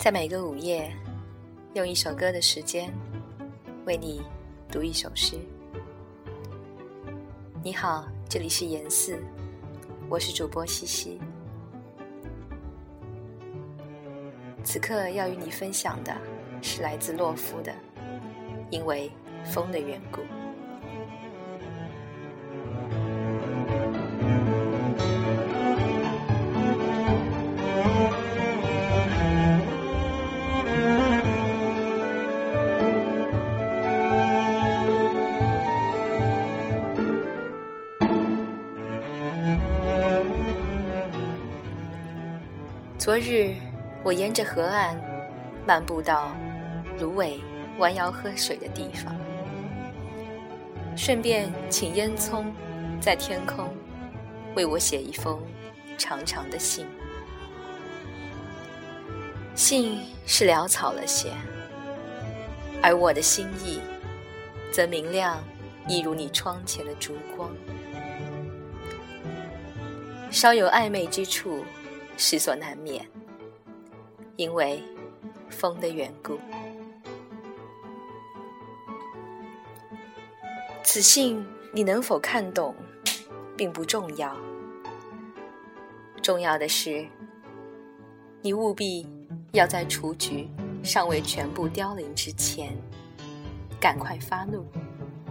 [0.00, 0.90] 在每个午夜，
[1.74, 2.90] 用一首歌的时间，
[3.84, 4.22] 为你
[4.72, 5.36] 读一首诗。
[7.62, 9.22] 你好，这里是严四，
[10.08, 11.20] 我是主播西西。
[14.64, 16.16] 此刻要与你分享的
[16.62, 17.70] 是来自洛夫的
[18.70, 19.12] 《因为
[19.44, 20.22] 风的缘故》。
[43.00, 43.54] 昨日，
[44.04, 44.94] 我沿着河岸
[45.66, 46.30] 漫步到
[46.98, 47.40] 芦苇
[47.78, 49.16] 弯腰喝水的地方，
[50.94, 52.44] 顺便请烟囱
[53.00, 53.74] 在天空
[54.54, 55.40] 为我写一封
[55.96, 56.84] 长长的信。
[59.54, 61.30] 信是潦草了些，
[62.82, 63.80] 而我的心意
[64.70, 65.42] 则明亮，
[65.88, 67.50] 一如你窗前的烛光，
[70.30, 71.64] 稍有暧昧之处。
[72.22, 73.02] 世所难免，
[74.36, 74.82] 因为
[75.48, 76.38] 风的缘故。
[80.84, 82.74] 此信你能否看懂，
[83.56, 84.36] 并不重要。
[86.20, 87.08] 重要的是，
[88.42, 89.08] 你务必
[89.52, 90.46] 要在雏菊
[90.82, 92.76] 尚未全部凋零之前，
[93.80, 94.66] 赶快发怒，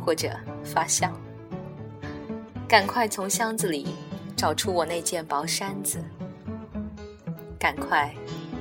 [0.00, 0.30] 或者
[0.64, 1.12] 发笑，
[2.66, 3.88] 赶快从箱子里
[4.34, 6.02] 找出我那件薄衫子。
[7.58, 8.14] 赶快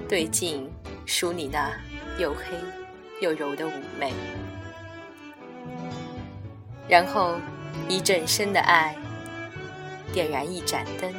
[0.09, 0.68] 对镜
[1.06, 1.72] 梳你那
[2.18, 2.58] 又黑
[3.22, 4.12] 又柔的妩媚，
[6.90, 7.36] 然后
[7.88, 8.96] 以整身的爱
[10.12, 11.13] 点燃一盏灯。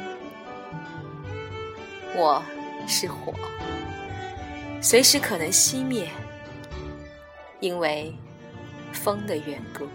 [2.15, 2.43] 我
[2.85, 3.33] 是火，
[4.81, 6.09] 随时可能熄灭，
[7.61, 8.13] 因为
[8.91, 9.87] 风的缘故。